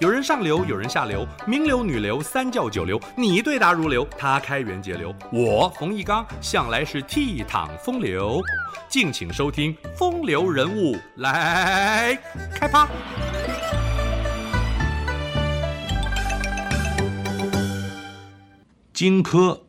[0.00, 8.40] 有人上流，有人下流，名流、女流、三教九流，你对答如流，他开源节流，我冯一刚向来是倜傥风流。
[8.88, 12.16] 敬请收听《风流人物》来
[12.54, 12.86] 开趴。
[18.92, 19.62] 荆轲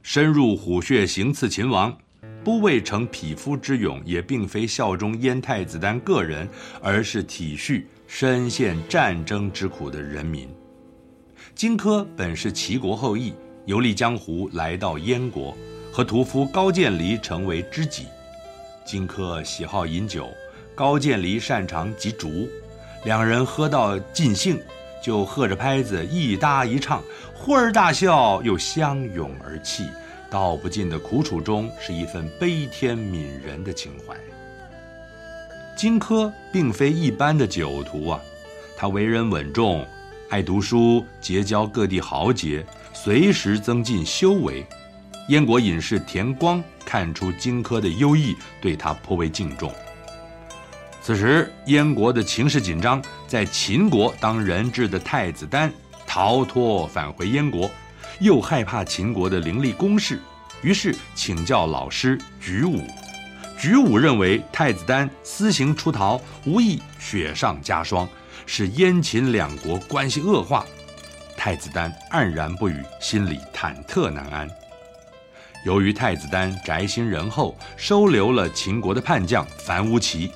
[0.00, 1.98] 深入虎穴行刺秦王，
[2.44, 6.48] 不为成匹夫之勇，也并非效忠燕太子丹个人，
[6.80, 7.84] 而是体恤。
[8.08, 10.46] 深陷战争之苦的人民，
[11.54, 13.32] 荆轲本是齐国后裔，
[13.64, 15.56] 游历江湖，来到燕国，
[15.90, 18.08] 和屠夫高渐离成为知己。
[18.84, 20.28] 荆轲喜好饮酒，
[20.74, 22.50] 高渐离擅长击竹，
[23.06, 24.60] 两人喝到尽兴，
[25.02, 27.02] 就合着拍子一搭一唱，
[27.32, 29.86] 忽而大笑，又相拥而泣。
[30.32, 34.16] 道不尽的苦楚中，是一份悲天悯人的情怀。
[35.76, 38.20] 荆轲并非一般的酒徒啊，
[38.74, 39.86] 他为人稳重，
[40.30, 44.64] 爱读书，结交各地豪杰，随时增进修为。
[45.28, 49.70] 燕国隐士田光看出荆轲的优异，对他颇为敬重。
[51.02, 55.70] 此时燕国的情势紧张，在秦国当人质的太子丹
[56.06, 57.70] 逃脱返回燕国，
[58.22, 60.20] 又害怕秦国的凌厉攻势，
[60.62, 62.86] 于是请教老师举武。
[63.58, 68.08] 举武认为太子丹私行出逃，无异雪上加霜，
[68.46, 70.64] 使燕秦两国关系恶化。
[71.36, 74.48] 太子丹黯然不语，心里忐忑难安。
[75.64, 80.30] 由于太子丹宅心仁厚，收留了秦国的叛将樊於期。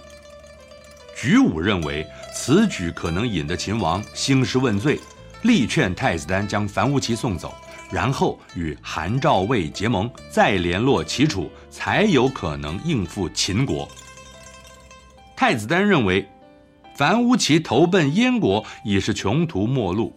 [1.16, 4.98] 举武认为此举可能引得秦王兴师问罪，
[5.42, 7.54] 力劝太子丹将樊於期送走。
[7.90, 13.88] 然后与韩赵魏结盟，再联络齐楚，才有可能应付秦国。
[15.36, 16.26] 太子丹认为，
[16.96, 20.12] 樊於期投奔燕国已是穷途末路，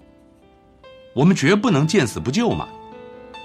[1.13, 2.67] 我们绝不能见死不救嘛。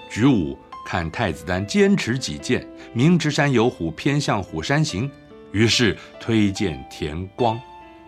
[0.08, 5.10] 举武看太子丹坚持己见，明知山有虎，偏向虎山行，
[5.52, 7.60] 于是推荐田光，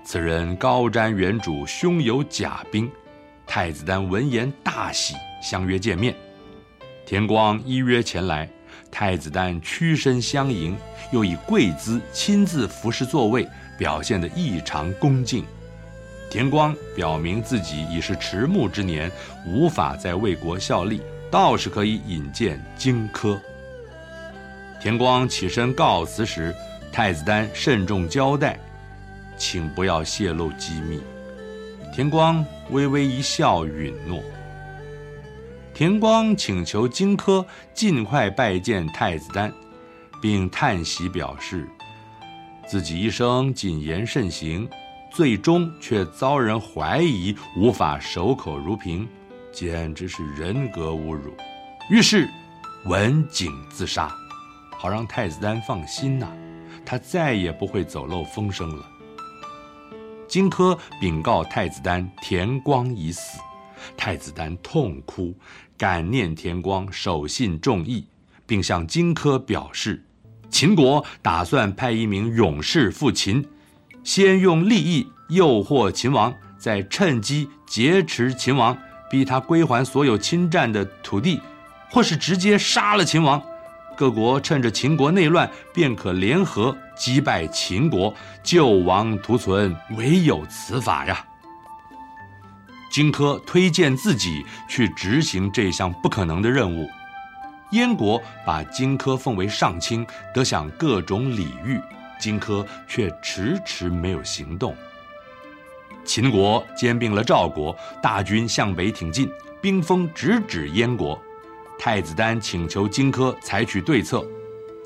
[0.04, 2.90] 此人高瞻远瞩，胸有甲兵。
[3.46, 5.14] 太子丹闻言大喜。
[5.46, 6.12] 相约见面，
[7.06, 8.48] 田光依约前来，
[8.90, 10.76] 太子丹屈身相迎，
[11.12, 13.48] 又以跪姿亲自服侍座位，
[13.78, 15.44] 表现得异常恭敬。
[16.28, 19.08] 田光表明自己已是迟暮之年，
[19.46, 23.38] 无法再为国效力，倒是可以引荐荆轲。
[24.80, 26.52] 田光起身告辞时，
[26.90, 28.58] 太子丹慎重交代，
[29.38, 31.00] 请不要泄露机密。
[31.94, 34.20] 田光微微一笑，允诺。
[35.76, 37.44] 田光请求荆轲
[37.74, 39.52] 尽快拜见太子丹，
[40.22, 41.68] 并叹息表示，
[42.66, 44.66] 自己一生谨言慎行，
[45.12, 49.06] 最终却遭人怀疑，无法守口如瓶，
[49.52, 51.36] 简直是人格侮辱。
[51.90, 52.26] 于是
[52.86, 54.10] 文景自杀，
[54.78, 56.26] 好让太子丹放心呐、
[56.86, 58.86] 他再也不会走漏风声了。
[60.26, 63.38] 荆轲禀告太子丹，田光已死。
[63.96, 65.34] 太子丹痛哭，
[65.76, 68.06] 感念田光守信重义，
[68.46, 70.04] 并向荆轲表示，
[70.50, 73.46] 秦国打算派一名勇士赴秦，
[74.04, 78.76] 先用利益诱惑秦王，再趁机劫持秦王，
[79.10, 81.40] 逼他归还所有侵占的土地，
[81.90, 83.42] 或是直接杀了秦王。
[83.96, 88.12] 各国趁着秦国内乱，便可联合击败秦国，
[88.42, 91.24] 救亡图存，唯有此法呀。
[92.96, 96.88] 荆轲推荐自己去执行这项不可能的任务，
[97.72, 101.78] 燕国把荆轲奉为上卿，得享各种礼遇，
[102.18, 104.74] 荆轲却迟迟没有行动。
[106.06, 109.30] 秦国兼并了赵国，大军向北挺进，
[109.60, 111.20] 兵锋直指燕国。
[111.78, 114.26] 太子丹请求荆轲采取对策，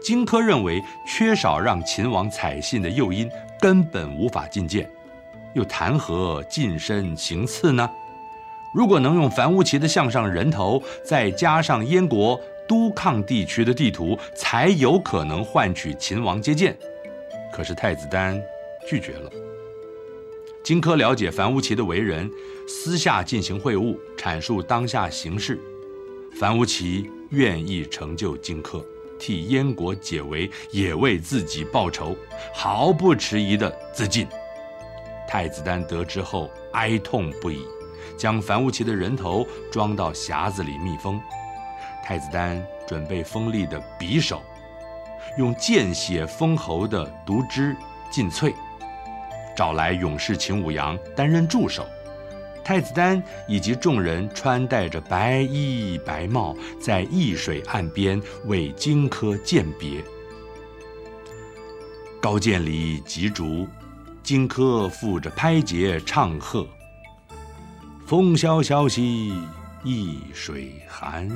[0.03, 4.91] 荆轲认为缺少让秦王采信的诱因，根本无法进谏。
[5.55, 7.89] 又谈何近身行刺呢？
[8.73, 16.77] 如果能用樊於期的项上人头，再加上燕国都抗地区的地图，才有可能换取秦王接见。
[17.53, 18.41] 可是太子丹
[18.87, 19.31] 拒绝了。
[20.63, 22.31] 荆轲了解樊於期的为人，
[22.69, 25.59] 私下进行会晤，阐述当下形势。
[26.39, 28.85] 樊於期愿意成就荆轲，
[29.19, 32.17] 替燕国解围，也为自己报仇，
[32.55, 34.29] 毫不迟疑地自尽。
[35.31, 37.65] 太子丹得知后哀痛不已，
[38.19, 41.21] 将樊於期的人头装到匣子里密封。
[42.03, 44.43] 太子丹准备锋利的匕首，
[45.39, 47.77] 用见血封喉的毒汁
[48.11, 48.53] 浸淬，
[49.57, 51.87] 找来勇士秦舞阳担任助手，
[52.65, 60.03] 太子丹以及众人穿戴着白衣白帽，在易水岸边为荆轲饯别。
[62.21, 63.69] 高渐离击竹，
[64.31, 66.65] 荆轲负着拍节唱和。
[68.07, 69.33] 风萧萧兮
[69.83, 71.29] 易水寒，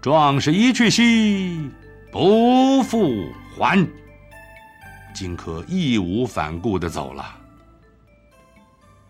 [0.00, 1.68] 壮士一去兮
[2.12, 3.26] 不复
[3.56, 3.84] 还。
[5.12, 7.36] 荆轲义无反顾地走了。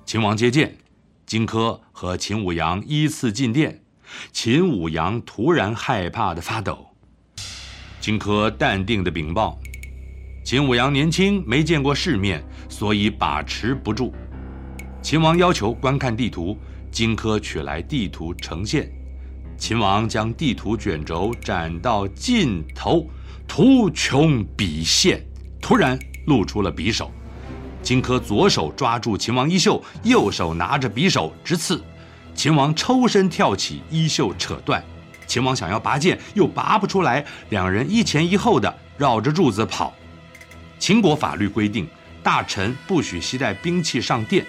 [0.07, 0.75] 秦王接见，
[1.27, 3.83] 荆轲和秦舞阳依次进殿。
[4.33, 6.87] 秦舞阳突然害怕地发抖。
[8.01, 9.59] 荆轲淡定地禀报。
[10.45, 14.13] 秦舞阳年轻，没见过世面，所以把持不住。
[15.01, 16.59] 秦王要求观看地图，
[16.91, 18.91] 荆轲取来地图呈现。
[19.57, 23.09] 秦王将地图卷轴展到尽头，
[23.47, 25.25] 图穷匕现，
[25.61, 25.97] 突然
[26.27, 27.11] 露出了匕首。
[27.81, 31.83] 荆轲左手抓住秦王衣袖，右手拿着匕首直刺。
[32.35, 34.83] 秦王抽身跳起，衣袖扯断。
[35.29, 39.95] 秦王想要拔剑，又拔不出来，两人一前一后的绕着柱子跑。
[40.83, 41.87] 秦国法律规定，
[42.25, 44.45] 大臣不许携带兵器上殿，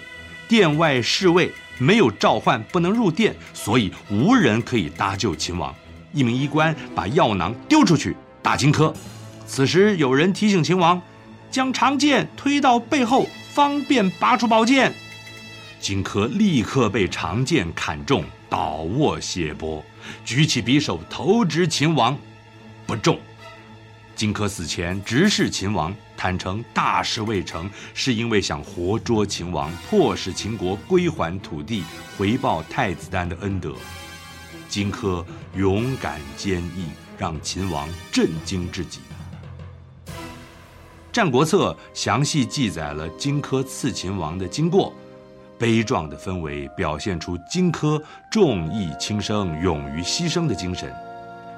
[0.48, 1.48] 殿外侍卫
[1.78, 5.72] 没有召唤不能入殿，所以无人可以搭救秦王。
[6.12, 8.92] 一名医官把药囊丢出去打荆轲，
[9.46, 11.00] 此时有人提醒秦王，
[11.52, 14.92] 将长剑推到背后，方便拔出宝剑。
[15.78, 19.84] 荆轲立刻被长剑砍中，倒卧血泊，
[20.24, 22.18] 举起匕首投掷秦王，
[22.88, 23.20] 不中。
[24.14, 31.82] 荆轲死前直视秦王，坦诚大事未成，是因为想活捉秦王，迫使秦国归还土地，
[32.16, 33.74] 回报太子丹的恩德。
[34.68, 35.24] 荆轲
[35.54, 36.88] 勇敢坚毅，
[37.18, 39.00] 让秦王震惊至极。
[41.12, 44.92] 《战国策》详细记载了荆轲刺秦王的经过，
[45.58, 50.92] 悲壮的氛围表现出荆轲重义轻生、勇于牺牲的精神。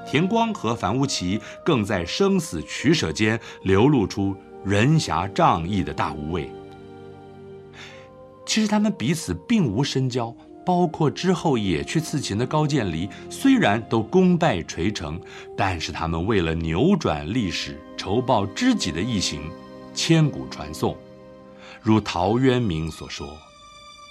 [0.06, 6.50] 田光和樊於期更在生死取舍间流露出仁侠仗义的大无畏。
[8.46, 15.20] 其实他们彼此并无深交，包括之后也去刺秦的高渐离，虽然都功败垂成，
[15.56, 19.50] 但是他们为了扭转历史、仇报知己的义行，
[19.92, 20.96] 千古传颂。
[21.82, 23.28] 如陶渊明所说：“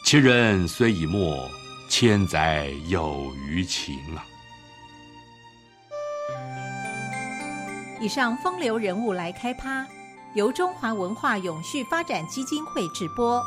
[0.06, 1.50] 其人虽已没，
[1.90, 4.26] 千载有余情啊。”
[8.06, 9.84] 以上风流人物来开趴，
[10.36, 13.44] 由中华文化永续发展基金会直播。